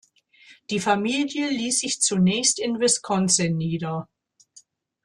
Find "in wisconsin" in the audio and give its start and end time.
2.57-3.55